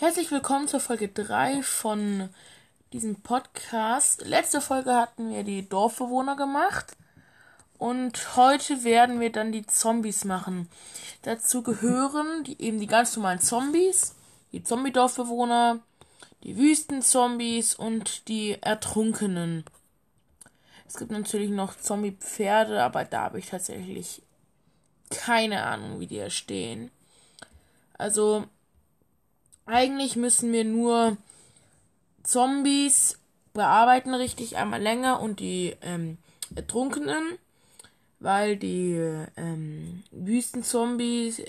Herzlich 0.00 0.30
willkommen 0.30 0.66
zur 0.66 0.80
Folge 0.80 1.08
3 1.08 1.62
von 1.62 2.30
diesem 2.94 3.16
Podcast. 3.16 4.24
Letzte 4.24 4.62
Folge 4.62 4.94
hatten 4.94 5.28
wir 5.28 5.44
die 5.44 5.68
Dorfbewohner 5.68 6.36
gemacht 6.36 6.96
und 7.76 8.34
heute 8.34 8.82
werden 8.82 9.20
wir 9.20 9.30
dann 9.30 9.52
die 9.52 9.66
Zombies 9.66 10.24
machen. 10.24 10.70
Dazu 11.20 11.62
gehören 11.62 12.44
die, 12.44 12.62
eben 12.62 12.80
die 12.80 12.86
ganz 12.86 13.14
normalen 13.14 13.42
Zombies, 13.42 14.14
die 14.52 14.62
Zombie-Dorfbewohner, 14.62 15.80
die 16.44 16.56
Wüstenzombies 16.56 17.74
und 17.74 18.26
die 18.28 18.56
Ertrunkenen. 18.62 19.66
Es 20.88 20.96
gibt 20.96 21.10
natürlich 21.10 21.50
noch 21.50 21.76
Zombie-Pferde, 21.76 22.82
aber 22.82 23.04
da 23.04 23.24
habe 23.24 23.38
ich 23.38 23.50
tatsächlich 23.50 24.22
keine 25.10 25.62
Ahnung, 25.64 26.00
wie 26.00 26.06
die 26.06 26.16
da 26.16 26.30
stehen. 26.30 26.90
Also, 27.98 28.46
eigentlich 29.70 30.16
müssen 30.16 30.52
wir 30.52 30.64
nur 30.64 31.16
Zombies 32.22 33.18
bearbeiten 33.52 34.14
richtig 34.14 34.56
einmal 34.56 34.80
länger 34.80 35.20
und 35.20 35.40
die 35.40 35.76
ähm, 35.82 36.18
Ertrunkenen, 36.54 37.38
weil 38.18 38.56
die 38.56 38.94
ähm, 39.36 40.02
Wüstenzombies 40.10 41.42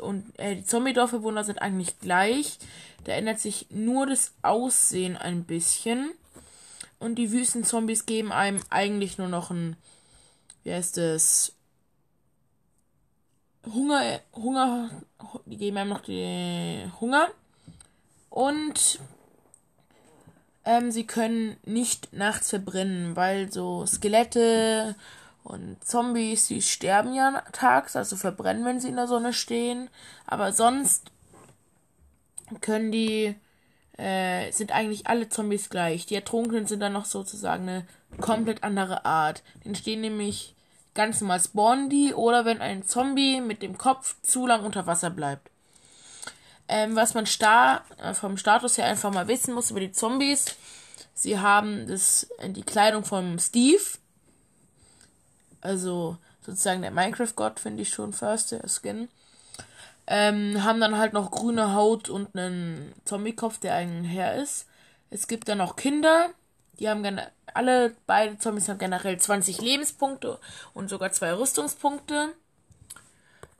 und 0.00 0.24
äh, 0.38 0.56
die 0.56 0.64
Zombie-Dorfbewohner 0.64 1.44
sind 1.44 1.60
eigentlich 1.60 1.98
gleich. 2.00 2.58
Da 3.04 3.12
ändert 3.12 3.38
sich 3.38 3.66
nur 3.70 4.06
das 4.06 4.32
Aussehen 4.42 5.16
ein 5.16 5.44
bisschen. 5.44 6.10
Und 6.98 7.16
die 7.16 7.30
Wüstenzombies 7.30 8.06
geben 8.06 8.32
einem 8.32 8.60
eigentlich 8.70 9.18
nur 9.18 9.28
noch 9.28 9.50
ein, 9.50 9.76
wie 10.64 10.72
heißt 10.72 10.98
es, 10.98 11.52
Hunger, 13.72 14.20
Hunger, 14.34 14.90
die 15.44 15.56
geben 15.56 15.76
einem 15.76 15.90
noch 15.90 16.00
die 16.00 16.90
Hunger. 17.00 17.28
Und 18.38 19.00
ähm, 20.64 20.92
sie 20.92 21.08
können 21.08 21.56
nicht 21.64 22.12
nachts 22.12 22.50
verbrennen, 22.50 23.16
weil 23.16 23.50
so 23.50 23.84
Skelette 23.84 24.94
und 25.42 25.84
Zombies, 25.84 26.46
die 26.46 26.62
sterben 26.62 27.14
ja 27.14 27.42
tags, 27.50 27.96
also 27.96 28.14
verbrennen, 28.14 28.64
wenn 28.64 28.78
sie 28.78 28.90
in 28.90 28.94
der 28.94 29.08
Sonne 29.08 29.32
stehen. 29.32 29.90
Aber 30.24 30.52
sonst 30.52 31.10
können 32.60 32.92
die, 32.92 33.34
äh, 33.96 34.52
sind 34.52 34.70
eigentlich 34.70 35.08
alle 35.08 35.28
Zombies 35.28 35.68
gleich. 35.68 36.06
Die 36.06 36.14
Ertrunkenen 36.14 36.68
sind 36.68 36.78
dann 36.78 36.92
noch 36.92 37.06
sozusagen 37.06 37.68
eine 37.68 37.86
komplett 38.20 38.62
andere 38.62 39.04
Art. 39.04 39.42
Die 39.64 39.74
stehen 39.74 40.00
nämlich 40.00 40.54
ganz 40.94 41.20
normal 41.20 41.40
spawnen 41.40 41.90
die 41.90 42.14
oder 42.14 42.44
wenn 42.44 42.60
ein 42.60 42.84
Zombie 42.84 43.40
mit 43.40 43.62
dem 43.62 43.78
Kopf 43.78 44.14
zu 44.22 44.46
lang 44.46 44.64
unter 44.64 44.86
Wasser 44.86 45.10
bleibt. 45.10 45.50
Ähm, 46.68 46.96
was 46.96 47.14
man 47.14 47.26
sta 47.26 47.82
äh, 48.02 48.14
vom 48.14 48.36
Status 48.36 48.76
her 48.76 48.86
einfach 48.86 49.12
mal 49.12 49.28
wissen 49.28 49.54
muss 49.54 49.70
über 49.70 49.80
die 49.80 49.92
Zombies. 49.92 50.56
Sie 51.14 51.38
haben 51.38 51.86
das, 51.86 52.28
äh, 52.38 52.50
die 52.50 52.62
Kleidung 52.62 53.04
von 53.04 53.38
Steve. 53.38 53.82
Also 55.60 56.18
sozusagen 56.44 56.82
der 56.82 56.90
Minecraft-Gott, 56.90 57.58
finde 57.58 57.82
ich 57.82 57.90
schon 57.90 58.12
first, 58.12 58.52
der 58.52 58.68
Skin. 58.68 59.08
Ähm, 60.06 60.62
haben 60.62 60.80
dann 60.80 60.96
halt 60.96 61.12
noch 61.12 61.30
grüne 61.30 61.74
Haut 61.74 62.08
und 62.08 62.34
einen 62.34 62.94
Zombie-Kopf, 63.04 63.58
der 63.58 63.74
ein 63.74 64.04
Herr 64.04 64.36
ist. 64.36 64.66
Es 65.10 65.26
gibt 65.26 65.48
dann 65.48 65.58
noch 65.58 65.76
Kinder, 65.76 66.30
die 66.78 66.88
haben 66.88 67.02
gerne, 67.02 67.30
alle 67.54 67.94
beide 68.06 68.38
Zombies 68.38 68.68
haben 68.68 68.78
generell 68.78 69.18
20 69.18 69.60
Lebenspunkte 69.60 70.38
und 70.74 70.88
sogar 70.88 71.12
zwei 71.12 71.32
Rüstungspunkte. 71.34 72.32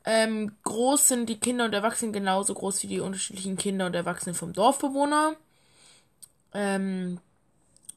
Ähm, 0.05 0.53
groß 0.63 1.09
sind 1.09 1.29
die 1.29 1.39
Kinder 1.39 1.65
und 1.67 1.75
Erwachsenen 1.75 2.13
genauso 2.13 2.55
groß 2.55 2.83
wie 2.83 2.87
die 2.87 3.01
unterschiedlichen 3.01 3.57
Kinder 3.57 3.87
und 3.87 3.95
Erwachsenen 3.95 4.35
vom 4.35 4.53
Dorfbewohner. 4.53 5.37
Ähm, 6.55 7.21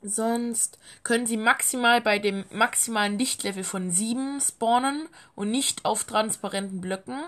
sonst 0.01 0.77
können 1.03 1.25
sie 1.25 1.37
maximal 1.37 2.01
bei 2.01 2.19
dem 2.19 2.45
maximalen 2.51 3.17
Lichtlevel 3.17 3.63
von 3.63 3.91
7 3.91 4.41
spawnen 4.41 5.07
und 5.35 5.51
nicht 5.51 5.85
auf 5.85 6.03
transparenten 6.03 6.81
Blöcken. 6.81 7.21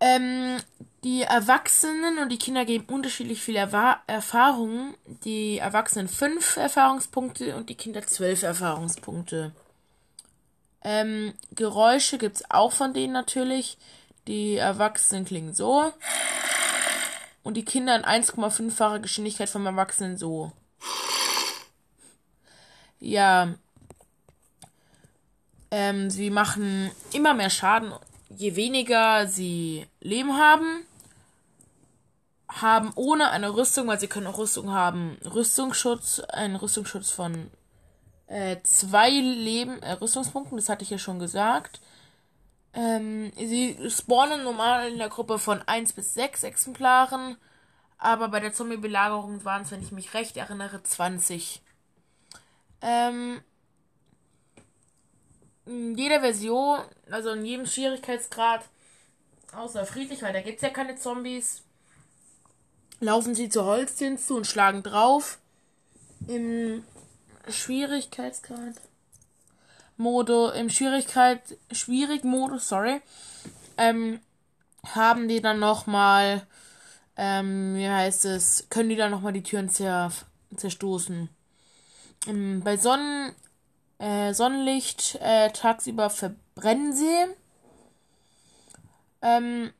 Ähm, 0.00 0.58
die 1.04 1.22
Erwachsenen 1.22 2.18
und 2.18 2.30
die 2.30 2.38
Kinder 2.38 2.64
geben 2.64 2.84
unterschiedlich 2.92 3.40
viel 3.40 3.56
Erfahrung. 3.56 4.94
Die 5.24 5.58
Erwachsenen 5.58 6.08
5 6.08 6.56
Erfahrungspunkte 6.56 7.56
und 7.56 7.70
die 7.70 7.76
Kinder 7.76 8.06
12 8.06 8.42
Erfahrungspunkte. 8.42 9.52
Ähm, 10.86 11.34
Geräusche 11.52 12.16
gibt 12.16 12.36
es 12.36 12.50
auch 12.50 12.72
von 12.72 12.94
denen 12.94 13.12
natürlich. 13.12 13.76
Die 14.26 14.56
Erwachsenen 14.56 15.24
klingen 15.24 15.54
so. 15.54 15.92
Und 17.42 17.54
die 17.54 17.64
Kinder 17.64 17.94
in 17.96 18.04
1,5-facher 18.04 19.00
Geschwindigkeit 19.00 19.48
vom 19.48 19.66
Erwachsenen 19.66 20.16
so. 20.16 20.52
Ja. 23.00 23.54
Ähm, 25.70 26.08
sie 26.08 26.30
machen 26.30 26.90
immer 27.12 27.34
mehr 27.34 27.50
Schaden 27.50 27.92
je 28.36 28.56
weniger 28.56 29.26
sie 29.26 29.86
Leben 30.00 30.36
haben, 30.36 30.84
haben 32.48 32.92
ohne 32.94 33.30
eine 33.30 33.54
Rüstung, 33.54 33.88
weil 33.88 34.00
sie 34.00 34.08
können 34.08 34.26
auch 34.26 34.38
Rüstung 34.38 34.70
haben, 34.70 35.18
Rüstungsschutz, 35.24 36.20
einen 36.20 36.56
Rüstungsschutz 36.56 37.10
von 37.10 37.50
äh, 38.26 38.56
zwei 38.62 39.10
Leben, 39.10 39.82
äh, 39.82 39.92
Rüstungspunkten, 39.92 40.56
das 40.56 40.68
hatte 40.68 40.82
ich 40.82 40.90
ja 40.90 40.98
schon 40.98 41.18
gesagt. 41.18 41.80
Ähm, 42.74 43.32
sie 43.36 43.78
spawnen 43.88 44.44
normal 44.44 44.90
in 44.90 44.98
der 44.98 45.08
Gruppe 45.08 45.38
von 45.38 45.62
1 45.62 45.92
bis 45.94 46.14
6 46.14 46.42
Exemplaren, 46.42 47.36
aber 47.98 48.28
bei 48.28 48.40
der 48.40 48.52
Zombie-Belagerung 48.52 49.44
waren 49.44 49.62
es, 49.62 49.70
wenn 49.70 49.82
ich 49.82 49.92
mich 49.92 50.12
recht 50.12 50.36
erinnere, 50.36 50.82
20. 50.82 51.62
Ähm, 52.82 53.40
in 55.64 55.96
jeder 55.96 56.20
Version, 56.20 56.80
also 57.10 57.30
in 57.30 57.44
jedem 57.44 57.66
Schwierigkeitsgrad, 57.66 58.64
außer 59.54 59.86
friedlich, 59.86 60.22
weil 60.22 60.32
da 60.32 60.42
gibt 60.42 60.56
es 60.56 60.62
ja 60.62 60.70
keine 60.70 60.96
Zombies, 60.96 61.62
laufen 63.00 63.34
sie 63.34 63.48
zu 63.48 63.64
Holztins 63.64 64.26
zu 64.26 64.36
und 64.36 64.46
schlagen 64.46 64.82
drauf. 64.82 65.38
Im 66.28 66.84
Schwierigkeitsgrad. 67.48 68.74
Modo, 69.96 70.50
im 70.50 70.68
Schwierigkeit, 70.68 71.40
schwierig 71.72 72.22
Modus, 72.22 72.68
sorry, 72.68 73.00
ähm, 73.78 74.20
haben 74.84 75.26
die 75.28 75.40
dann 75.40 75.58
nochmal, 75.58 76.46
ähm, 77.16 77.74
wie 77.76 77.88
heißt 77.88 78.26
es, 78.26 78.66
können 78.68 78.90
die 78.90 78.96
dann 78.96 79.10
nochmal 79.10 79.32
die 79.32 79.42
Türen 79.42 79.70
zer, 79.70 80.12
zerstoßen. 80.54 81.30
Ähm, 82.26 82.62
bei 82.62 82.76
Sonnen, 82.76 83.34
äh, 83.98 84.34
Sonnenlicht 84.34 85.18
äh, 85.22 85.50
tagsüber 85.50 86.10
verbrennen 86.10 86.92
sie. 86.92 87.26
Ähm, 89.22 89.72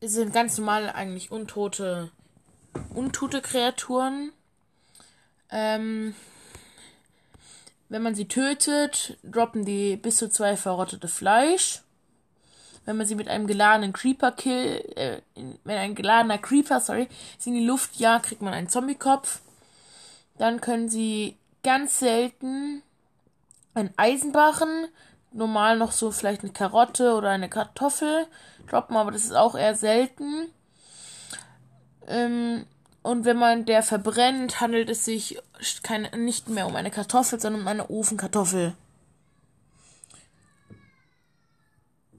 sind 0.00 0.32
ganz 0.32 0.58
normal 0.58 0.90
eigentlich 0.90 1.30
untote, 1.30 2.10
untote 2.94 3.42
Kreaturen. 3.42 4.32
Ähm, 5.50 6.14
wenn 7.92 8.00
man 8.00 8.14
sie 8.14 8.26
tötet, 8.26 9.18
droppen 9.22 9.66
die 9.66 9.98
bis 9.98 10.16
zu 10.16 10.30
zwei 10.30 10.56
verrottete 10.56 11.08
Fleisch. 11.08 11.82
Wenn 12.86 12.96
man 12.96 13.06
sie 13.06 13.14
mit 13.14 13.28
einem 13.28 13.46
geladenen 13.46 13.92
Creeper 13.92 14.32
kill, 14.32 14.82
äh, 14.96 15.20
wenn 15.64 15.76
ein 15.76 15.94
geladener 15.94 16.38
Creeper, 16.38 16.80
sorry, 16.80 17.06
sie 17.36 17.50
in 17.50 17.56
die 17.56 17.66
Luft 17.66 17.96
jagt, 17.96 18.24
kriegt 18.24 18.40
man 18.40 18.54
einen 18.54 18.70
Zombie-Kopf. 18.70 19.42
Dann 20.38 20.62
können 20.62 20.88
sie 20.88 21.36
ganz 21.62 21.98
selten 21.98 22.82
ein 23.74 23.90
Eisenbarren, 23.98 24.88
normal 25.30 25.76
noch 25.76 25.92
so 25.92 26.12
vielleicht 26.12 26.44
eine 26.44 26.52
Karotte 26.52 27.14
oder 27.14 27.28
eine 27.28 27.50
Kartoffel 27.50 28.26
droppen, 28.68 28.96
aber 28.96 29.10
das 29.10 29.24
ist 29.24 29.36
auch 29.36 29.54
eher 29.54 29.74
selten. 29.74 30.50
Ähm, 32.06 32.64
und 33.02 33.24
wenn 33.24 33.36
man 33.36 33.64
der 33.64 33.82
verbrennt, 33.82 34.60
handelt 34.60 34.88
es 34.88 35.04
sich 35.04 35.38
keine, 35.82 36.16
nicht 36.16 36.48
mehr 36.48 36.66
um 36.66 36.76
eine 36.76 36.90
Kartoffel, 36.90 37.40
sondern 37.40 37.62
um 37.62 37.68
eine 37.68 37.90
Ofenkartoffel. 37.90 38.74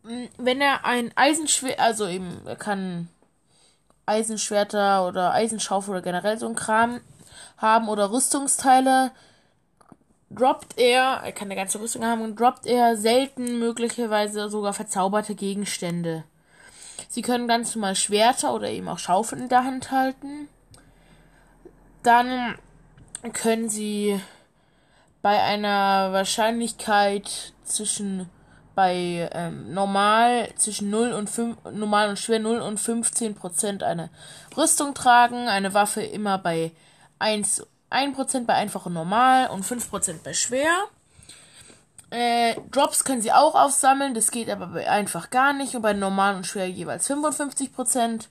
Mm, 0.04 0.26
wenn 0.38 0.60
er 0.60 0.86
ein 0.86 1.12
Eisenschwert, 1.16 1.80
also 1.80 2.08
eben, 2.08 2.46
er 2.46 2.58
kann 2.58 3.08
Eisenschwerter 4.06 5.08
oder 5.08 5.34
Eisenschaufel 5.34 5.92
oder 5.92 6.02
generell 6.02 6.38
so 6.38 6.48
ein 6.48 6.56
Kram 6.56 7.00
haben 7.58 7.88
oder 7.88 8.12
Rüstungsteile, 8.12 9.12
droppt 10.30 10.78
er, 10.78 11.22
er 11.24 11.32
kann 11.32 11.48
eine 11.48 11.56
ganze 11.56 11.80
Rüstung 11.80 12.04
haben 12.06 12.22
und 12.22 12.38
droppt 12.38 12.66
er 12.66 12.98
selten 12.98 13.60
möglicherweise 13.60 14.50
sogar 14.50 14.74
verzauberte 14.74 15.36
Gegenstände. 15.36 16.26
Sie 17.08 17.22
können 17.22 17.48
ganz 17.48 17.76
normal 17.76 17.96
Schwerter 17.96 18.54
oder 18.54 18.70
eben 18.70 18.90
auch 18.90 19.00
Schaufeln 19.00 19.44
in 19.44 19.50
der 19.50 19.64
Hand 19.64 19.92
halten. 19.92 20.50
Dann 22.04 22.58
können 23.32 23.70
sie 23.70 24.20
bei 25.22 25.42
einer 25.42 26.12
Wahrscheinlichkeit 26.12 27.54
zwischen 27.64 28.30
bei 28.76 29.30
ähm, 29.34 29.74
normal 29.74 30.50
zwischen 30.56 30.90
0 30.90 31.14
und 31.14 31.30
5, 31.30 31.58
normal 31.74 32.10
und 32.10 32.20
schwer 32.20 32.40
0 32.40 32.60
und 32.60 32.80
15 32.80 33.36
Prozent 33.36 33.84
eine 33.84 34.10
Rüstung 34.58 34.94
tragen, 34.94 35.48
eine 35.48 35.74
Waffe 35.74 36.02
immer 36.02 36.38
bei 36.38 36.72
1, 37.20 37.66
1 37.90 38.16
Prozent 38.16 38.48
bei 38.48 38.56
einfach 38.56 38.86
und 38.86 38.94
normal 38.94 39.50
und 39.50 39.64
5 39.64 39.90
Prozent 39.90 40.24
bei 40.24 40.34
schwer. 40.34 40.72
Äh, 42.10 42.56
Drops 42.72 43.04
können 43.04 43.22
sie 43.22 43.32
auch 43.32 43.56
aufsammeln, 43.56 44.14
das 44.14 44.32
geht 44.32 44.50
aber 44.50 44.68
bei 44.68 44.90
einfach 44.90 45.30
gar 45.30 45.54
nicht 45.54 45.76
und 45.76 45.82
bei 45.82 45.94
normal 45.94 46.36
und 46.36 46.46
schwer 46.46 46.70
jeweils 46.70 47.08
55 47.08 47.74
Prozent. 47.74 48.30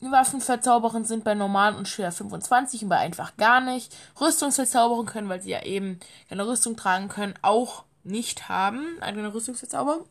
Waffenverzauberung 0.00 1.04
sind 1.04 1.24
bei 1.24 1.34
normal 1.34 1.74
und 1.74 1.88
schwer 1.88 2.10
25 2.10 2.84
und 2.84 2.88
bei 2.88 2.98
einfach 2.98 3.36
gar 3.36 3.60
nicht. 3.60 3.94
Rüstungsverzauberung 4.20 5.06
können, 5.06 5.28
weil 5.28 5.42
sie 5.42 5.50
ja 5.50 5.62
eben 5.62 6.00
keine 6.28 6.46
Rüstung 6.46 6.76
tragen 6.76 7.08
können, 7.08 7.34
auch 7.42 7.84
nicht 8.02 8.48
haben. 8.48 8.98
Eine 9.00 9.32
Rüstungsverzauberung. 9.32 10.06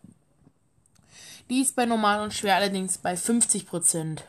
Die 1.49 1.61
ist 1.61 1.75
bei 1.75 1.85
normal 1.85 2.21
und 2.21 2.33
schwer 2.33 2.55
allerdings 2.55 2.99
bei 2.99 3.15
50%. 3.15 4.19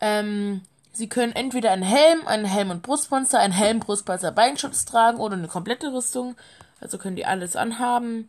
Ähm, 0.00 0.60
sie 0.92 1.08
können 1.08 1.34
entweder 1.34 1.70
einen 1.70 1.82
Helm, 1.82 2.26
einen 2.26 2.44
Helm 2.44 2.70
und 2.70 2.82
Brustpanzer, 2.82 3.38
einen 3.38 3.54
Helm, 3.54 3.80
Brustpanzer, 3.80 4.30
Beinschutz 4.30 4.84
tragen 4.84 5.18
oder 5.18 5.36
eine 5.36 5.48
komplette 5.48 5.92
Rüstung. 5.92 6.36
Also 6.80 6.98
können 6.98 7.16
die 7.16 7.24
alles 7.24 7.56
anhaben. 7.56 8.28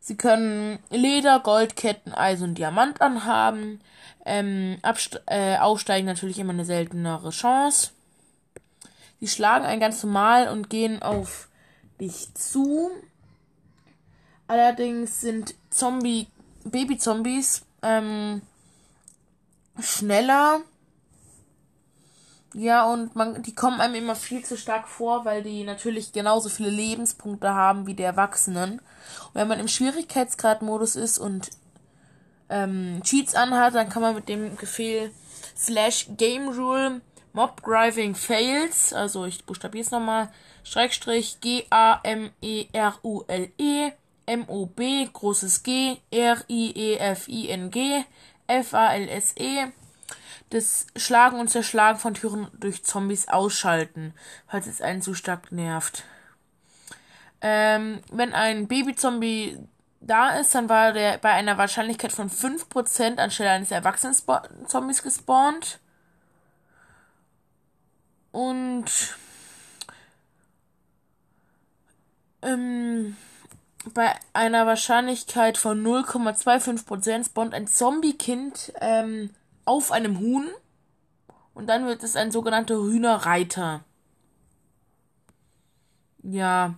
Sie 0.00 0.16
können 0.16 0.78
Leder, 0.90 1.40
Goldketten, 1.40 2.14
Eisen 2.14 2.50
und 2.50 2.58
Diamant 2.58 3.00
anhaben. 3.00 3.80
Ähm, 4.24 4.78
äh, 5.26 5.56
aufsteigen 5.58 6.06
natürlich 6.06 6.38
immer 6.38 6.52
eine 6.52 6.64
seltenere 6.64 7.30
Chance. 7.30 7.90
Sie 9.20 9.28
schlagen 9.28 9.66
ein 9.66 9.80
ganz 9.80 10.02
normal 10.02 10.48
und 10.48 10.70
gehen 10.70 11.02
auf 11.02 11.48
dich 12.00 12.32
zu. 12.34 12.90
Allerdings 14.48 15.20
sind 15.20 15.54
Zombie, 15.68 16.26
Baby-Zombies 16.64 17.62
ähm, 17.82 18.42
schneller. 19.78 20.62
Ja, 22.54 22.84
und 22.90 23.14
man, 23.14 23.42
die 23.42 23.54
kommen 23.54 23.80
einem 23.80 23.94
immer 23.94 24.16
viel 24.16 24.44
zu 24.44 24.56
stark 24.56 24.88
vor, 24.88 25.24
weil 25.24 25.42
die 25.42 25.62
natürlich 25.62 26.12
genauso 26.12 26.48
viele 26.48 26.70
Lebenspunkte 26.70 27.54
haben 27.54 27.86
wie 27.86 27.94
die 27.94 28.02
Erwachsenen. 28.02 28.80
Und 29.28 29.34
wenn 29.34 29.46
man 29.48 29.60
im 29.60 29.68
Schwierigkeitsgrad-Modus 29.68 30.96
ist 30.96 31.18
und 31.18 31.50
ähm, 32.48 33.00
Cheats 33.04 33.36
anhat, 33.36 33.74
dann 33.76 33.88
kann 33.88 34.02
man 34.02 34.16
mit 34.16 34.28
dem 34.28 34.56
Befehl 34.56 35.12
slash 35.56 36.08
game 36.16 36.48
rule 36.48 37.00
mob 37.32 37.62
driving 37.62 38.16
fails, 38.16 38.92
also 38.92 39.24
ich 39.24 39.44
buchstabiere 39.44 39.84
es 39.84 39.92
nochmal, 39.92 40.32
Schrägstrich 40.64 41.40
G-A-M-E-R-U-L-E 41.40 42.32
M-O-B, 44.30 45.08
großes 45.12 45.62
G, 45.64 45.96
R-I-E-F-I-N-G, 46.12 48.04
F-A-L-S-E, 48.46 49.72
das 50.50 50.86
Schlagen 50.96 51.38
und 51.38 51.48
Zerschlagen 51.48 51.98
von 51.98 52.14
Türen 52.14 52.48
durch 52.58 52.84
Zombies 52.84 53.28
ausschalten, 53.28 54.14
falls 54.48 54.66
es 54.66 54.80
einen 54.80 55.02
zu 55.02 55.14
stark 55.14 55.52
nervt. 55.52 56.04
Ähm, 57.40 58.00
wenn 58.10 58.34
ein 58.34 58.68
Babyzombie 58.68 59.58
da 60.00 60.30
ist, 60.38 60.54
dann 60.54 60.68
war 60.68 60.92
der 60.92 61.18
bei 61.18 61.30
einer 61.30 61.58
Wahrscheinlichkeit 61.58 62.12
von 62.12 62.30
5% 62.30 63.18
anstelle 63.18 63.50
eines 63.50 63.70
erwachsenen 63.70 64.16
Zombies 64.66 65.02
gespawnt. 65.02 65.78
Und 68.32 68.86
ähm, 72.42 73.16
bei 73.94 74.14
einer 74.32 74.66
Wahrscheinlichkeit 74.66 75.58
von 75.58 75.84
0,25% 75.84 77.26
spawnt 77.26 77.54
ein 77.54 77.66
Zombie-Kind 77.66 78.72
ähm, 78.80 79.30
auf 79.70 79.92
einem 79.92 80.18
Huhn. 80.18 80.48
Und 81.54 81.68
dann 81.68 81.86
wird 81.86 82.02
es 82.02 82.16
ein 82.16 82.32
sogenannter 82.32 82.74
Hühnerreiter. 82.74 83.84
Ja. 86.24 86.74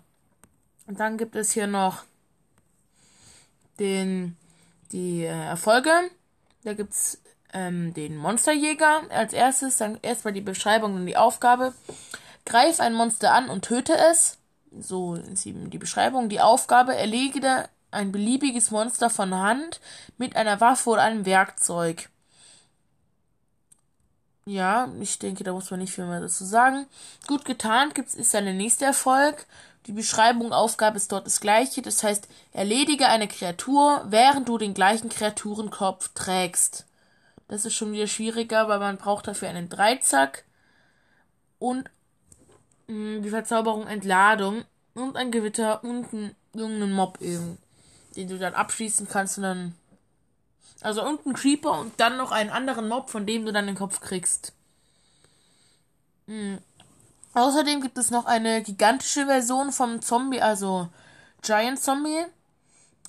Und 0.87 1.01
dann 1.01 1.17
gibt 1.17 1.35
es 1.35 1.53
hier 1.53 1.67
noch 1.67 2.05
den, 3.79 4.37
die 4.93 5.23
äh, 5.23 5.29
Erfolge. 5.29 5.91
Da 6.65 6.75
gibt's 6.75 7.23
ähm, 7.55 7.95
den 7.95 8.17
Monsterjäger 8.17 9.05
als 9.09 9.33
erstes, 9.33 9.79
dann 9.79 9.99
erstmal 10.03 10.35
die 10.35 10.43
Beschreibung 10.43 10.95
und 10.95 11.07
die 11.07 11.17
Aufgabe. 11.17 11.73
Greif 12.45 12.79
ein 12.79 12.93
Monster 12.93 13.33
an 13.33 13.49
und 13.49 13.65
töte 13.65 13.97
es. 14.11 14.37
So 14.79 15.15
ist 15.15 15.47
die 15.47 15.79
Beschreibung. 15.79 16.29
Die 16.29 16.41
Aufgabe, 16.41 16.95
erlege 16.95 17.69
ein 17.91 18.13
beliebiges 18.13 18.71
Monster 18.71 19.09
von 19.09 19.35
Hand 19.35 19.81
mit 20.19 20.37
einer 20.37 20.61
Waffe 20.61 20.91
oder 20.91 21.03
einem 21.03 21.25
Werkzeug. 21.25 22.11
Ja, 24.45 24.89
ich 25.01 25.19
denke, 25.19 25.45
da 25.45 25.53
muss 25.53 25.71
man 25.71 25.81
nicht 25.81 25.93
viel 25.93 26.07
mehr 26.07 26.21
dazu 26.21 26.45
sagen. 26.45 26.87
Gut 27.29 27.45
getan 27.45 27.95
gibt's, 27.95 28.15
ist 28.15 28.35
der 28.35 28.43
nächste 28.43 28.85
Erfolg. 28.85 29.47
Die 29.87 29.93
Beschreibung, 29.93 30.53
Aufgabe 30.53 30.97
ist 30.97 31.13
dort 31.13 31.27
das 31.27 31.41
gleiche. 31.41 31.83
Das 31.83 32.03
heißt, 32.03 32.29
erledige 32.53 33.07
eine 33.07 33.29
Kreatur, 33.29 34.05
während 34.07 34.49
du 34.49 34.59
den 34.59 34.75
gleichen 34.75 35.09
Kreaturenkopf 35.09 36.11
trägst. 36.15 36.87
Das 37.49 37.65
ist 37.65 37.75
schon 37.75 37.93
wieder 37.93 38.07
schwieriger, 38.07 38.69
weil 38.69 38.79
man 38.79 38.97
braucht 38.97 39.29
dafür 39.29 39.49
einen 39.49 39.69
Dreizack 39.69 40.45
und 41.59 41.91
mh, 42.89 43.17
hm, 43.17 43.23
die 43.23 43.31
Verzauberung 43.31 43.87
Entladung 43.87 44.65
und 44.95 45.17
ein 45.17 45.31
Gewitter 45.31 45.85
und 45.85 46.13
einen 46.13 46.35
jungen 46.55 46.93
Mob 46.93 47.21
eben, 47.21 47.59
den 48.17 48.29
du 48.29 48.39
dann 48.39 48.55
abschließen 48.55 49.09
kannst 49.09 49.39
und 49.39 49.45
dann 49.45 49.75
also 50.83 51.05
und 51.05 51.27
ein 51.27 51.33
Creeper 51.35 51.79
und 51.79 51.99
dann 51.99 52.17
noch 52.17 52.33
einen 52.33 52.51
anderen 52.51 52.89
Mob, 52.89 53.11
von 53.11 53.27
dem 53.27 53.45
du 53.45 53.53
dann 53.53 53.67
den 53.67 53.77
Kopf 53.77 54.01
kriegst. 54.01 54.53
Mhm. 56.27 56.59
Außerdem 57.35 57.81
gibt 57.81 57.97
es 57.99 58.11
noch 58.11 58.27
eine 58.27 58.63
gigantische 58.63 59.27
Version 59.27 59.73
vom 59.73 60.03
Zombie, 60.03 60.41
also 60.41 60.89
Giant 61.43 61.81
Zombie, 61.81 62.25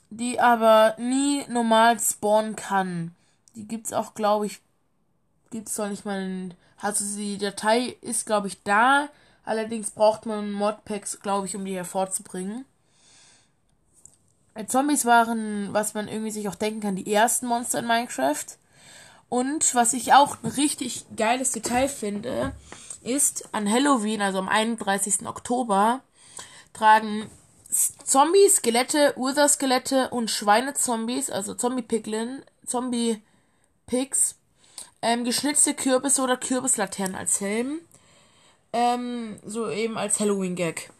die 0.09 0.39
aber 0.39 0.95
nie 0.97 1.45
normal 1.49 1.99
spawnen 1.99 2.55
kann. 2.55 3.13
Die 3.55 3.67
gibt's 3.67 3.93
auch, 3.93 4.13
glaube 4.13 4.45
ich, 4.45 4.61
gibt's 5.51 5.75
doch 5.75 5.89
nicht 5.89 6.05
mal 6.05 6.21
in, 6.21 6.53
also 6.79 7.03
die 7.17 7.37
Datei 7.37 7.97
ist, 8.01 8.25
glaube 8.25 8.47
ich, 8.47 8.63
da. 8.63 9.09
Allerdings 9.45 9.91
braucht 9.91 10.25
man 10.25 10.51
Modpacks, 10.51 11.19
glaube 11.19 11.47
ich, 11.47 11.55
um 11.55 11.65
die 11.65 11.75
hervorzubringen. 11.75 12.65
Zombies 14.67 15.05
waren, 15.05 15.73
was 15.73 15.93
man 15.93 16.07
irgendwie 16.07 16.31
sich 16.31 16.47
auch 16.47 16.55
denken 16.55 16.81
kann, 16.81 16.95
die 16.95 17.11
ersten 17.11 17.47
Monster 17.47 17.79
in 17.79 17.87
Minecraft. 17.87 18.45
Und 19.29 19.73
was 19.73 19.93
ich 19.93 20.13
auch 20.13 20.37
ein 20.43 20.51
richtig 20.51 21.05
geiles 21.15 21.51
Detail 21.51 21.87
finde, 21.87 22.53
ist, 23.01 23.49
an 23.53 23.69
Halloween, 23.69 24.21
also 24.21 24.37
am 24.37 24.47
31. 24.47 25.25
Oktober, 25.25 26.01
tragen 26.73 27.29
Zombies, 27.71 28.57
Skelette, 28.57 29.13
Ursa-Skelette 29.17 30.09
und 30.11 30.29
Schweinezombies, 30.29 31.31
also 31.31 31.55
Zombie-Piglin, 31.55 32.43
Zombie-Pigs, 32.65 34.35
ähm, 35.01 35.23
geschnitzte 35.23 35.73
Kürbisse 35.73 36.21
oder 36.21 36.37
Kürbislaternen 36.37 37.15
als 37.15 37.41
Helm. 37.41 37.79
Ähm, 38.71 39.39
so 39.43 39.69
eben 39.69 39.97
als 39.97 40.19
Halloween-Gag. 40.19 40.91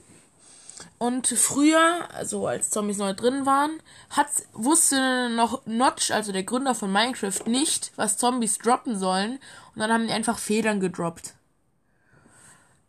Und 0.98 1.28
früher, 1.28 2.08
also 2.13 2.48
als 2.48 2.70
Zombies 2.70 2.98
neu 2.98 3.13
drin 3.13 3.46
waren, 3.46 3.72
hat, 4.10 4.28
wusste 4.54 5.30
noch 5.30 5.66
Notch, 5.66 6.12
also 6.12 6.32
der 6.32 6.44
Gründer 6.44 6.75
von 6.75 6.92
Minecraft, 6.92 7.46
nicht, 7.46 7.92
was 7.96 8.18
Zombies 8.18 8.58
droppen 8.58 8.98
sollen. 8.98 9.40
Und 9.74 9.80
dann 9.80 9.92
haben 9.92 10.08
die 10.08 10.13
einfach 10.13 10.38
Federn 10.38 10.80
gedroppt. 10.80 11.34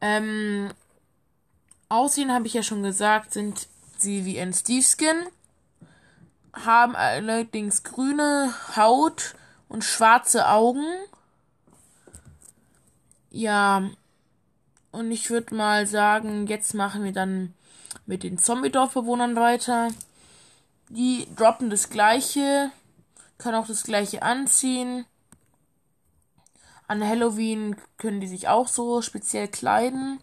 Ähm, 0.01 0.71
Aussehen 1.89 2.33
habe 2.33 2.47
ich 2.47 2.55
ja 2.55 2.63
schon 2.63 2.83
gesagt, 2.83 3.33
sind 3.33 3.69
sie 3.97 4.25
wie 4.25 4.41
ein 4.41 4.53
Steve 4.53 4.85
Skin, 4.85 5.27
haben 6.53 6.95
allerdings 6.95 7.83
grüne 7.83 8.55
Haut 8.77 9.35
und 9.69 9.85
schwarze 9.85 10.49
Augen. 10.49 10.85
Ja, 13.31 13.91
und 14.93 15.11
ich 15.11 15.31
würde 15.31 15.55
mal 15.55 15.87
sagen, 15.87 16.47
jetzt 16.47 16.75
machen 16.75 17.03
wir 17.03 17.13
dann 17.13 17.55
mit 18.07 18.23
den 18.23 18.39
Zombie-Dorfbewohnern 18.39 19.37
weiter. 19.37 19.89
Die 20.89 21.27
droppen 21.37 21.71
das 21.71 21.91
gleiche, 21.91 22.71
können 23.39 23.57
auch 23.57 23.67
das 23.67 23.85
gleiche 23.85 24.23
anziehen. 24.23 25.07
An 26.87 27.07
Halloween 27.07 27.77
können 27.97 28.21
die 28.21 28.29
sich 28.29 28.49
auch 28.49 28.69
so 28.69 29.01
speziell 29.01 29.49
kleiden. 29.49 30.21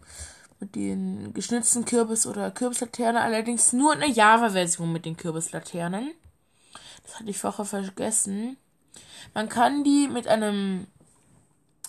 Mit 0.60 0.76
den 0.76 1.34
geschnitzten 1.34 1.84
Kürbis- 1.84 2.26
oder 2.26 2.52
Kürbislaternen. 2.52 3.20
Allerdings 3.20 3.72
nur 3.72 3.94
in 3.94 4.00
der 4.00 4.10
Java-Version 4.10 4.92
mit 4.92 5.04
den 5.04 5.16
Kürbislaternen. 5.16 6.12
Das 7.02 7.18
hatte 7.18 7.30
ich 7.30 7.38
vorher 7.38 7.64
vergessen. 7.64 8.56
Man 9.34 9.48
kann 9.48 9.82
die 9.82 10.06
mit 10.06 10.28
einem 10.28 10.86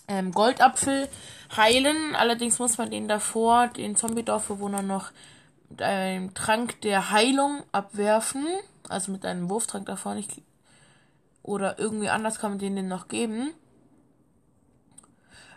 ähm, 0.08 0.32
Goldapfel 0.32 1.08
heilen. 1.56 2.16
Allerdings 2.16 2.58
muss 2.58 2.80
man 2.80 2.90
den 2.90 3.08
davor, 3.08 3.68
den 3.68 3.96
Zombie-Dorfbewohner, 3.96 4.82
noch 4.82 5.12
mit 5.74 5.82
einem 5.82 6.36
Trank 6.36 6.82
der 6.82 7.10
Heilung 7.10 7.63
abwerfen. 7.72 8.46
Also 8.89 9.12
mit 9.12 9.25
einem 9.25 9.50
Wurftrank 9.50 9.88
davon. 9.88 10.18
Ich, 10.18 10.27
oder 11.42 11.80
irgendwie 11.80 12.10
anders 12.10 12.39
kann 12.39 12.51
man 12.51 12.60
denen 12.60 12.75
den 12.75 12.88
noch 12.88 13.08
geben. 13.08 13.51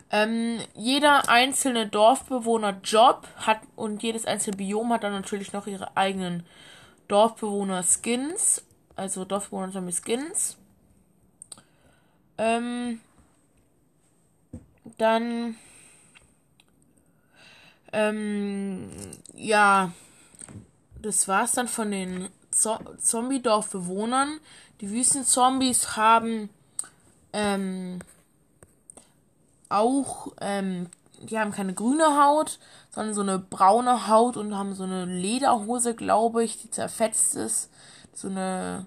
Ähm, 0.09 0.59
jeder 0.73 1.29
einzelne 1.29 1.87
Dorfbewohner 1.87 2.79
Job 2.83 3.27
hat 3.35 3.59
und 3.75 4.01
jedes 4.01 4.25
einzelne 4.25 4.57
Biom 4.57 4.91
hat 4.91 5.03
dann 5.03 5.11
natürlich 5.11 5.53
noch 5.53 5.67
ihre 5.67 5.95
eigenen 5.95 6.43
Dorfbewohner 7.07 7.83
Skins. 7.83 8.65
Also 8.95 9.23
Dorfbewohner 9.23 9.71
Zombie 9.71 9.93
Skins. 9.93 10.57
Ähm, 12.39 13.01
dann 14.97 15.57
ähm, 17.93 18.89
ja, 19.35 19.91
das 21.01 21.27
war's 21.27 21.53
dann 21.53 21.67
von 21.67 21.91
den 21.91 22.29
Zo 22.51 22.77
Zombie-Dorfbewohnern. 22.99 24.39
Die 24.81 24.91
Wüstenzombies 24.91 25.95
haben 25.95 26.49
ähm, 27.33 27.99
auch, 29.69 30.33
ähm, 30.41 30.89
die 31.21 31.39
haben 31.39 31.51
keine 31.51 31.73
grüne 31.73 32.23
Haut, 32.23 32.59
sondern 32.91 33.13
so 33.13 33.21
eine 33.21 33.39
braune 33.39 34.07
Haut 34.07 34.37
und 34.37 34.55
haben 34.55 34.75
so 34.75 34.83
eine 34.83 35.05
Lederhose, 35.05 35.93
glaube 35.93 36.43
ich, 36.43 36.61
die 36.61 36.71
zerfetzt 36.71 37.35
ist. 37.35 37.69
So 38.13 38.27
eine 38.27 38.85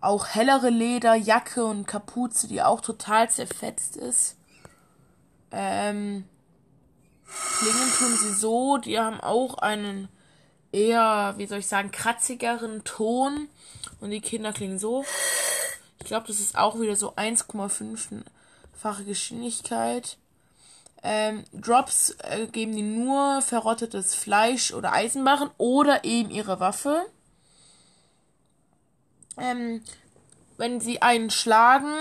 auch 0.00 0.26
hellere 0.26 0.68
Lederjacke 0.68 1.64
und 1.64 1.86
Kapuze, 1.86 2.48
die 2.48 2.60
auch 2.62 2.80
total 2.80 3.30
zerfetzt 3.30 3.96
ist. 3.96 4.36
Ähm, 5.52 6.24
klingen 7.58 7.92
tun 7.98 8.16
sie 8.20 8.34
so, 8.34 8.78
die 8.78 8.98
haben 8.98 9.20
auch 9.20 9.58
einen 9.58 10.08
eher, 10.72 11.34
wie 11.36 11.46
soll 11.46 11.58
ich 11.58 11.66
sagen, 11.66 11.90
kratzigeren 11.92 12.82
Ton. 12.84 13.48
Und 14.00 14.10
die 14.10 14.20
Kinder 14.20 14.52
klingen 14.52 14.78
so. 14.78 15.04
Ich 16.00 16.06
glaube, 16.06 16.26
das 16.26 16.40
ist 16.40 16.56
auch 16.56 16.80
wieder 16.80 16.96
so 16.96 17.14
1,5-fache 17.14 19.04
Geschwindigkeit. 19.04 20.16
Ähm, 21.04 21.44
Drops 21.52 22.16
äh, 22.20 22.46
geben 22.46 22.76
die 22.76 22.82
nur 22.82 23.42
verrottetes 23.42 24.14
Fleisch 24.14 24.72
oder 24.72 24.92
Eisenbarren 24.92 25.50
oder 25.58 26.04
eben 26.04 26.30
ihre 26.30 26.60
Waffe. 26.60 27.04
Ähm, 29.36 29.82
wenn 30.58 30.80
sie 30.80 31.02
einen 31.02 31.30
schlagen, 31.30 31.92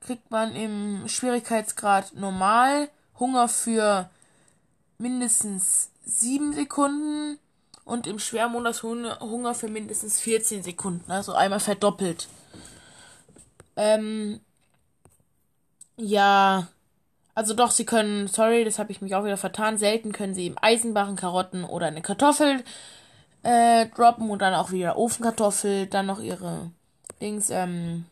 kriegt 0.00 0.30
man 0.30 0.56
im 0.56 1.08
Schwierigkeitsgrad 1.08 2.14
normal 2.14 2.88
Hunger 3.20 3.48
für 3.48 4.10
mindestens 4.98 5.90
7 6.04 6.52
Sekunden 6.52 7.38
und 7.84 8.06
im 8.06 8.18
Schwermodus 8.18 8.82
Hunger 8.82 9.54
für 9.54 9.68
mindestens 9.68 10.20
14 10.20 10.62
Sekunden, 10.62 11.10
also 11.10 11.32
einmal 11.32 11.60
verdoppelt. 11.60 12.28
Ähm, 13.76 14.40
ja, 15.96 16.68
also 17.34 17.54
doch, 17.54 17.70
sie 17.70 17.86
können, 17.86 18.28
sorry, 18.28 18.64
das 18.64 18.78
habe 18.78 18.92
ich 18.92 19.00
mich 19.00 19.14
auch 19.14 19.24
wieder 19.24 19.36
vertan, 19.36 19.78
selten 19.78 20.12
können 20.12 20.34
sie 20.34 20.44
eben 20.44 20.58
Eisenbarren, 20.60 21.16
Karotten 21.16 21.64
oder 21.64 21.86
eine 21.86 22.02
Kartoffel 22.02 22.62
äh, 23.42 23.86
droppen 23.86 24.30
und 24.30 24.40
dann 24.40 24.54
auch 24.54 24.70
wieder 24.70 24.96
Ofenkartoffel, 24.96 25.86
dann 25.86 26.06
noch 26.06 26.20
ihre 26.20 26.70
Dings, 27.20 27.50
ähm, 27.50 28.04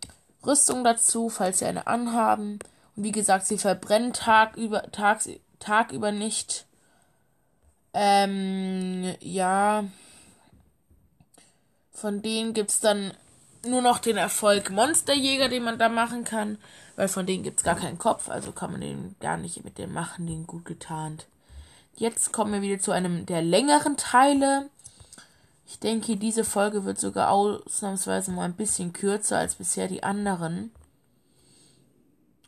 Rüstung 0.44 0.84
dazu, 0.84 1.28
falls 1.28 1.58
sie 1.58 1.66
eine 1.66 1.86
anhaben. 1.86 2.58
Und 2.96 3.04
wie 3.04 3.12
gesagt, 3.12 3.46
sie 3.46 3.58
verbrennen 3.58 4.12
Tag 4.12 4.56
über, 4.56 4.90
Tag, 4.90 5.20
Tag 5.58 5.92
über 5.92 6.12
nicht. 6.12 6.66
Ähm, 7.92 9.14
ja. 9.20 9.84
Von 11.92 12.22
denen 12.22 12.54
gibt's 12.54 12.80
dann 12.80 13.12
nur 13.64 13.82
noch 13.82 13.98
den 13.98 14.16
Erfolg 14.16 14.70
Monsterjäger, 14.70 15.48
den 15.48 15.64
man 15.64 15.78
da 15.78 15.88
machen 15.88 16.24
kann. 16.24 16.58
Weil 16.96 17.08
von 17.08 17.26
denen 17.26 17.42
gibt's 17.42 17.62
gar 17.62 17.76
keinen 17.76 17.98
Kopf, 17.98 18.28
also 18.28 18.52
kann 18.52 18.72
man 18.72 18.80
den 18.80 19.16
gar 19.20 19.36
nicht 19.36 19.64
mit 19.64 19.78
dem 19.78 19.92
machen, 19.92 20.26
den 20.26 20.46
gut 20.46 20.64
getarnt. 20.64 21.26
Jetzt 21.94 22.32
kommen 22.32 22.52
wir 22.52 22.62
wieder 22.62 22.80
zu 22.80 22.92
einem 22.92 23.26
der 23.26 23.42
längeren 23.42 23.96
Teile. 23.96 24.68
Ich 25.66 25.78
denke, 25.78 26.16
diese 26.16 26.44
Folge 26.44 26.84
wird 26.84 26.98
sogar 26.98 27.30
ausnahmsweise 27.30 28.32
mal 28.32 28.44
ein 28.44 28.56
bisschen 28.56 28.92
kürzer 28.92 29.38
als 29.38 29.54
bisher 29.54 29.88
die 29.88 30.02
anderen. 30.02 30.72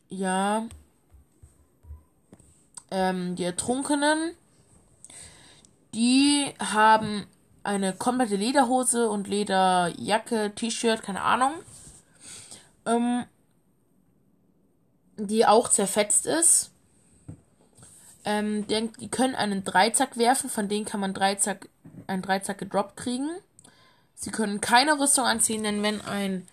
Ja. 0.08 0.66
Ähm, 2.90 3.37
die 3.37 3.44
Ertrunkenen 3.44 4.34
die 5.94 6.52
haben 6.58 7.26
eine 7.64 7.92
komplette 7.92 8.37
Lederhose 8.37 9.08
und 9.08 9.28
Lederjacke, 9.28 10.52
T-Shirt, 10.54 11.02
keine 11.02 11.22
Ahnung. 11.22 11.52
Ähm, 12.87 13.25
die 15.16 15.46
auch 15.46 15.68
zerfetzt 15.68 16.26
ist. 16.26 16.70
Ähm, 18.25 18.66
die 18.66 19.08
können 19.11 19.34
einen 19.34 19.64
Dreizack 19.64 20.16
werfen, 20.16 20.49
von 20.49 20.68
denen 20.68 20.84
kann 20.84 21.00
man 21.00 21.14
Dreizack, 21.14 21.68
einen 22.06 22.22
Dreizack 22.22 22.58
gedroppt 22.58 22.96
kriegen. 22.96 23.28
Sie 24.14 24.30
können 24.30 24.61
keine 24.61 24.99
Rüstung 24.99 25.25
anziehen, 25.25 25.64
denn 25.64 25.82
wenn 25.82 26.00
ein 26.00 26.46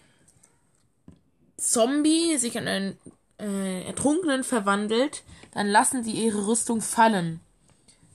Zombie 1.57 2.37
sich 2.37 2.55
in 2.55 2.67
einen 2.67 2.97
äh, 3.39 3.83
Ertrunkenen 3.85 4.43
verwandelt, 4.43 5.23
dann 5.51 5.67
lassen 5.67 6.03
sie 6.03 6.11
ihre 6.11 6.47
Rüstung 6.47 6.81
fallen. 6.81 7.41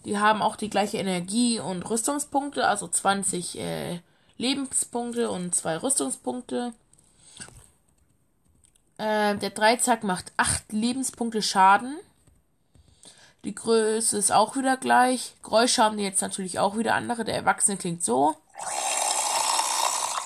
Die 0.05 0.19
haben 0.19 0.43
auch 0.43 0.57
die 0.57 0.71
gleiche 0.71 0.99
Energie 0.99 1.61
und 1.61 1.89
Rüstungspunkte, 1.89 2.67
also 2.67 2.89
20 2.89 3.59
äh, 3.59 4.01
Lebenspunkte 4.37 5.31
und 5.31 5.55
2 5.55 5.79
Rüstungspunkte. 5.79 6.75
Äh, 8.99 9.37
der 9.37 9.51
Dreizack 9.51 10.05
macht 10.05 10.33
8 10.37 10.73
Lebenspunkte 10.73 11.43
Schaden. 11.43 11.97
Die 13.45 13.55
Größe 13.55 14.17
ist 14.17 14.33
auch 14.33 14.57
wieder 14.57 14.77
gleich. 14.77 15.35
Geräusche 15.43 15.83
haben 15.83 15.97
die 15.97 16.05
jetzt 16.05 16.23
natürlich 16.23 16.59
auch 16.59 16.77
wieder 16.77 16.95
andere. 16.95 17.25
Der 17.25 17.35
Erwachsene 17.35 17.77
klingt 17.77 18.03
so. 18.03 18.37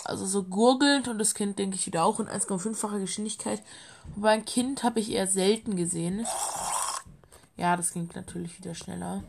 Also 0.04 0.24
so 0.24 0.44
gurgelnd 0.44 1.08
und 1.08 1.18
das 1.18 1.34
Kind 1.34 1.58
denke 1.58 1.76
ich 1.76 1.86
wieder 1.86 2.04
auch 2.04 2.18
in 2.18 2.28
1,5-facher 2.28 2.98
Geschwindigkeit. 2.98 3.62
Wobei 4.14 4.30
ein 4.30 4.44
Kind 4.44 4.82
habe 4.82 5.00
ich 5.00 5.10
eher 5.10 5.26
selten 5.26 5.76
gesehen. 5.76 6.26
Ja, 7.56 7.76
das 7.76 7.90
klingt 7.90 8.16
natürlich 8.16 8.58
wieder 8.58 8.74
schneller. 8.74 9.22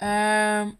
Ähm, 0.00 0.76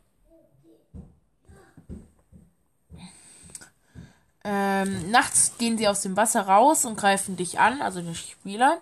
ähm, 4.45 5.11
nachts 5.11 5.59
gehen 5.59 5.77
sie 5.77 5.87
aus 5.87 6.01
dem 6.01 6.17
Wasser 6.17 6.43
raus 6.43 6.85
und 6.85 6.97
greifen 6.97 7.37
dich 7.37 7.61
an, 7.61 7.83
also 7.83 8.01
die 8.01 8.15
Spieler. 8.15 8.81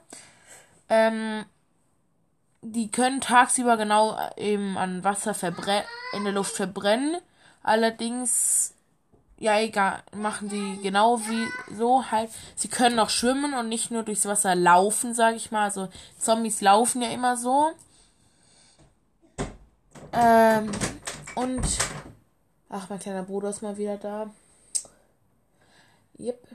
Ähm, 0.88 1.44
die 2.62 2.90
können 2.90 3.20
tagsüber 3.20 3.76
genau 3.76 4.16
eben 4.36 4.78
an 4.78 5.04
Wasser 5.04 5.34
verbrennen, 5.34 5.84
in 6.12 6.24
der 6.24 6.32
Luft 6.32 6.54
verbrennen. 6.54 7.16
Allerdings, 7.62 8.74
ja 9.38 9.58
egal, 9.60 10.02
machen 10.14 10.48
sie 10.50 10.78
genau 10.82 11.20
wie 11.20 11.46
so 11.76 12.10
halt. 12.10 12.30
Sie 12.56 12.68
können 12.68 12.98
auch 12.98 13.10
schwimmen 13.10 13.54
und 13.54 13.68
nicht 13.68 13.90
nur 13.90 14.02
durchs 14.02 14.26
Wasser 14.26 14.54
laufen, 14.54 15.14
sag 15.14 15.36
ich 15.36 15.50
mal. 15.50 15.64
Also 15.64 15.88
Zombies 16.18 16.60
laufen 16.60 17.02
ja 17.02 17.10
immer 17.10 17.36
so. 17.36 17.72
Ähm, 20.12 20.70
und. 21.34 21.78
Ach, 22.70 22.88
mein 22.90 22.98
kleiner 22.98 23.22
Bruder 23.22 23.48
ist 23.50 23.62
mal 23.62 23.76
wieder 23.76 23.96
da. 23.96 24.30
Yep. 26.18 26.48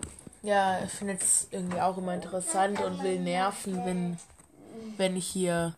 Ja, 0.43 0.83
ich 0.83 0.91
finde 0.91 1.13
es 1.13 1.47
irgendwie 1.51 1.79
auch 1.79 1.97
immer 1.97 2.13
interessant 2.13 2.81
und 2.81 3.01
will 3.01 3.19
nerven, 3.19 3.85
wenn, 3.85 4.19
wenn 4.97 5.15
ich 5.15 5.25
hier, 5.25 5.73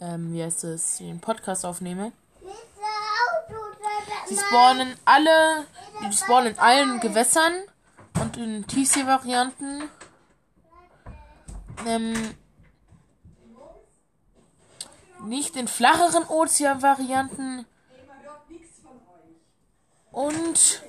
ähm, 0.00 0.34
wie 0.34 0.42
heißt 0.42 0.64
es, 0.64 0.98
den 0.98 1.18
Podcast 1.18 1.64
aufnehme. 1.64 2.12
Sie 4.26 4.36
spawnen 4.36 4.94
alle, 5.04 5.66
die 6.02 6.12
spawnen 6.12 6.52
in 6.52 6.58
allen 6.58 7.00
Gewässern 7.00 7.52
und 8.20 8.36
in 8.36 8.66
Tiefsee-Varianten. 8.66 9.84
Ähm, 11.86 12.34
nicht 15.24 15.56
in 15.56 15.68
flacheren 15.68 16.24
Ozeanvarianten. 16.24 17.66
Und 20.10 20.82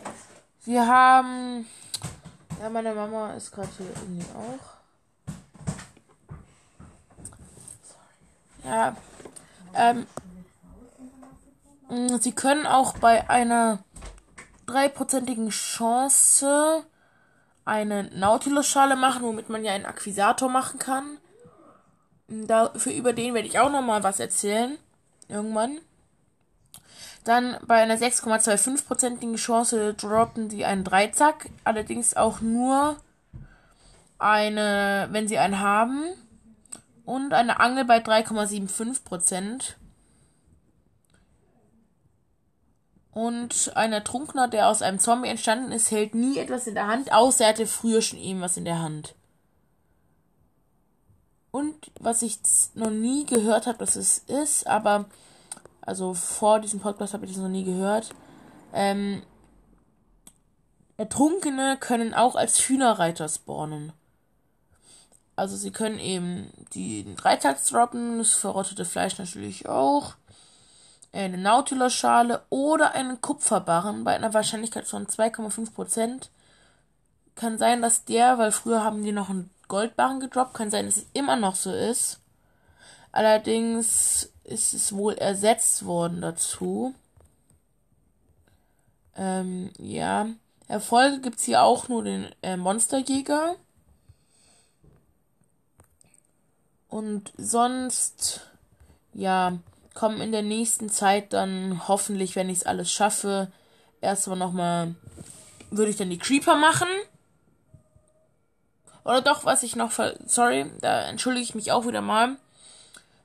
wir 0.65 0.87
haben. 0.87 1.67
Ja, 2.61 2.69
meine 2.69 2.93
Mama 2.93 3.33
ist 3.33 3.51
gerade 3.51 3.69
hier 3.77 3.89
irgendwie 4.01 4.25
auch. 4.35 4.75
Ja. 8.63 8.95
Ähm, 9.73 10.07
sie 12.19 12.31
können 12.31 12.65
auch 12.65 12.97
bei 12.97 13.29
einer 13.29 13.79
dreiprozentigen 14.65 15.49
Chance 15.49 16.85
eine 17.65 18.03
Nautilus-Schale 18.03 18.95
machen, 18.95 19.23
womit 19.23 19.49
man 19.49 19.63
ja 19.63 19.73
einen 19.73 19.85
Akquisator 19.85 20.49
machen 20.49 20.79
kann. 20.79 21.17
Dafür 22.27 22.93
über 22.93 23.13
den 23.13 23.33
werde 23.33 23.47
ich 23.47 23.59
auch 23.59 23.71
noch 23.71 23.81
mal 23.81 24.03
was 24.03 24.19
erzählen. 24.19 24.77
Irgendwann. 25.27 25.79
Dann 27.23 27.57
bei 27.65 27.81
einer 27.81 27.97
6,25%igen 27.97 29.35
Chance 29.35 29.93
droppen 29.93 30.49
sie 30.49 30.65
einen 30.65 30.83
Dreizack. 30.83 31.49
Allerdings 31.63 32.15
auch 32.15 32.41
nur 32.41 32.97
eine, 34.19 35.07
wenn 35.11 35.27
sie 35.27 35.37
einen 35.37 35.59
haben. 35.59 36.03
Und 37.05 37.33
eine 37.33 37.59
Angel 37.59 37.85
bei 37.85 37.99
3,75%. 37.99 39.75
Und 43.15 43.71
ein 43.75 43.93
Ertrunkener, 43.93 44.49
der 44.49 44.67
aus 44.67 44.81
einem 44.81 44.99
Zombie 44.99 45.29
entstanden 45.29 45.71
ist, 45.71 45.89
hält 45.89 46.15
nie 46.15 46.37
etwas 46.37 46.67
in 46.67 46.75
der 46.75 46.87
Hand, 46.87 47.13
außer 47.13 47.45
er 47.45 47.51
hatte 47.51 47.65
früher 47.65 48.01
schon 48.01 48.19
irgendwas 48.19 48.57
in 48.57 48.65
der 48.65 48.79
Hand. 48.79 49.15
Und 51.55 51.89
was 52.01 52.21
ich 52.21 52.37
noch 52.73 52.89
nie 52.89 53.25
gehört 53.25 53.65
habe, 53.65 53.77
dass 53.77 53.95
es 53.95 54.17
ist, 54.17 54.67
aber 54.67 55.05
also 55.79 56.13
vor 56.13 56.59
diesem 56.59 56.81
Podcast 56.81 57.13
habe 57.13 57.25
ich 57.25 57.31
das 57.31 57.39
noch 57.39 57.47
nie 57.47 57.63
gehört. 57.63 58.09
Ähm, 58.73 59.23
Ertrunkene 60.97 61.77
können 61.79 62.13
auch 62.13 62.35
als 62.35 62.59
Hühnerreiter 62.67 63.29
spawnen. 63.29 63.93
Also 65.37 65.55
sie 65.55 65.71
können 65.71 65.97
eben 65.97 66.51
die 66.73 67.15
Dreitags 67.15 67.67
droppen, 67.67 68.17
das 68.17 68.33
verrottete 68.33 68.83
Fleisch 68.83 69.17
natürlich 69.17 69.69
auch 69.69 70.15
eine 71.13 71.37
Nautilus-Schale 71.37 72.43
oder 72.49 72.95
einen 72.95 73.21
Kupferbarren 73.21 74.03
bei 74.03 74.13
einer 74.13 74.33
Wahrscheinlichkeit 74.33 74.87
von 74.87 75.07
2,5%. 75.07 76.27
Kann 77.35 77.57
sein, 77.57 77.81
dass 77.81 78.03
der, 78.03 78.37
weil 78.39 78.51
früher 78.51 78.83
haben 78.83 79.03
die 79.03 79.13
noch 79.13 79.29
einen 79.29 79.54
Goldbarren 79.67 80.19
gedroppt, 80.19 80.53
kann 80.53 80.71
sein, 80.71 80.85
dass 80.85 80.97
es 80.97 81.05
immer 81.13 81.35
noch 81.35 81.55
so 81.55 81.71
ist. 81.71 82.19
Allerdings 83.11 84.31
ist 84.43 84.73
es 84.73 84.93
wohl 84.93 85.13
ersetzt 85.13 85.85
worden 85.85 86.21
dazu. 86.21 86.93
Ähm, 89.15 89.71
ja. 89.77 90.27
Erfolge 90.67 91.21
gibt 91.21 91.39
es 91.39 91.45
hier 91.45 91.63
auch 91.63 91.87
nur 91.87 92.03
den 92.03 92.27
äh, 92.41 92.57
Monsterjäger. 92.57 93.55
Und 96.89 97.33
sonst, 97.37 98.41
ja, 99.13 99.57
kommen 99.93 100.21
in 100.21 100.31
der 100.31 100.43
nächsten 100.43 100.89
Zeit 100.89 101.33
dann 101.33 101.87
hoffentlich, 101.87 102.35
wenn 102.35 102.49
ich 102.49 102.59
es 102.59 102.65
alles 102.65 102.91
schaffe, 102.91 103.51
erstmal 104.01 104.37
nochmal, 104.37 104.95
würde 105.71 105.91
ich 105.91 105.97
dann 105.97 106.09
die 106.09 106.17
Creeper 106.17 106.55
machen. 106.55 106.87
Oder 109.05 109.21
doch, 109.21 109.45
was 109.45 109.63
ich 109.63 109.75
noch, 109.75 109.91
sorry, 110.25 110.65
da 110.81 111.03
entschuldige 111.03 111.43
ich 111.43 111.55
mich 111.55 111.71
auch 111.71 111.87
wieder 111.87 112.01
mal. 112.01 112.37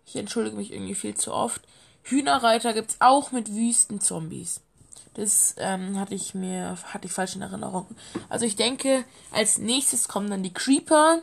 Ich 0.04 0.14
entschuldige 0.14 0.56
mich 0.56 0.72
irgendwie 0.72 0.94
viel 0.94 1.14
zu 1.16 1.32
oft. 1.32 1.62
Hühnerreiter 2.02 2.74
gibt's 2.74 2.96
auch 3.00 3.32
mit 3.32 3.52
Wüstenzombies. 3.52 4.60
Das 5.14 5.54
ähm, 5.58 5.98
hatte 5.98 6.14
ich 6.14 6.34
mir, 6.34 6.76
hatte 6.84 7.06
ich 7.06 7.12
falsch 7.12 7.34
in 7.34 7.42
Erinnerung. 7.42 7.86
Also 8.28 8.44
ich 8.44 8.56
denke, 8.56 9.04
als 9.32 9.58
nächstes 9.58 10.06
kommen 10.06 10.30
dann 10.30 10.42
die 10.42 10.52
Creeper. 10.52 11.22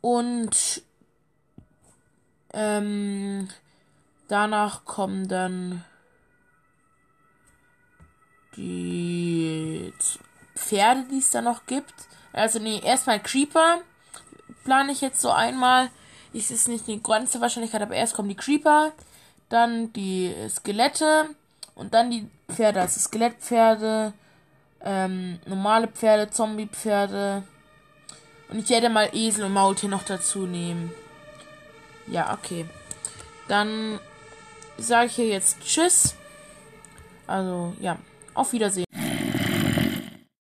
Und 0.00 0.82
ähm, 2.52 3.48
danach 4.28 4.84
kommen 4.84 5.28
dann 5.28 5.84
die 8.56 9.15
Pferde, 10.66 11.04
die 11.10 11.18
es 11.18 11.30
da 11.30 11.40
noch 11.40 11.66
gibt. 11.66 11.94
Also 12.32 12.58
nee, 12.58 12.80
erstmal 12.84 13.20
Creeper 13.20 13.78
plane 14.64 14.92
ich 14.92 15.00
jetzt 15.00 15.20
so 15.20 15.30
einmal. 15.30 15.90
Ist 16.32 16.50
es 16.50 16.68
nicht 16.68 16.86
die 16.86 17.02
ganze 17.02 17.40
Wahrscheinlichkeit, 17.40 17.80
aber 17.80 17.94
erst 17.94 18.14
kommen 18.14 18.28
die 18.28 18.36
Creeper, 18.36 18.92
dann 19.48 19.92
die 19.92 20.34
Skelette 20.50 21.30
und 21.74 21.94
dann 21.94 22.10
die 22.10 22.28
Pferde. 22.52 22.80
Also 22.80 23.00
Skelettpferde, 23.00 24.12
ähm, 24.84 25.38
normale 25.46 25.88
Pferde, 25.88 26.30
Zombiepferde. 26.30 27.42
Und 28.48 28.58
ich 28.58 28.68
werde 28.68 28.88
mal 28.88 29.08
Esel 29.14 29.44
und 29.44 29.52
Maultier 29.52 29.88
noch 29.88 30.02
dazu 30.02 30.40
nehmen. 30.40 30.92
Ja, 32.06 32.34
okay. 32.34 32.66
Dann 33.48 33.98
sage 34.78 35.06
ich 35.06 35.14
hier 35.14 35.28
jetzt 35.28 35.60
Tschüss. 35.60 36.14
Also, 37.26 37.74
ja, 37.80 37.98
auf 38.34 38.52
Wiedersehen. 38.52 38.85